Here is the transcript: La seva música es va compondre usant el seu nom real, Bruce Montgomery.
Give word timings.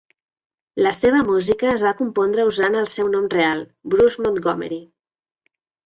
La 0.85 0.93
seva 0.95 1.19
música 1.27 1.67
es 1.75 1.85
va 1.89 1.93
compondre 2.01 2.47
usant 2.53 2.81
el 2.81 2.91
seu 2.97 3.13
nom 3.19 3.31
real, 3.39 3.65
Bruce 3.95 4.27
Montgomery. 4.27 4.85